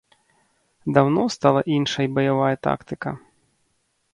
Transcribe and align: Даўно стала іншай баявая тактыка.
Даўно 0.95 1.25
стала 1.35 1.61
іншай 1.75 2.07
баявая 2.15 2.51
тактыка. 2.69 3.09